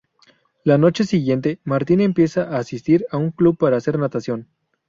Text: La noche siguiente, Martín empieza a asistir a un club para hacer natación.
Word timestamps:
La 0.63 0.79
noche 0.79 1.03
siguiente, 1.03 1.59
Martín 1.63 2.01
empieza 2.01 2.49
a 2.49 2.57
asistir 2.57 3.05
a 3.11 3.17
un 3.17 3.29
club 3.29 3.55
para 3.59 3.77
hacer 3.77 3.99
natación. 3.99 4.47